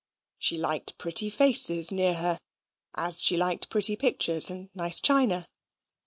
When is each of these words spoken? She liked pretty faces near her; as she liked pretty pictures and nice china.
She 0.39 0.57
liked 0.57 0.97
pretty 0.97 1.29
faces 1.29 1.91
near 1.91 2.15
her; 2.15 2.39
as 2.95 3.21
she 3.21 3.37
liked 3.37 3.69
pretty 3.69 3.95
pictures 3.95 4.49
and 4.49 4.71
nice 4.73 4.99
china. 4.99 5.45